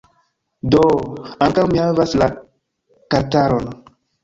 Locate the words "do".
0.75-0.85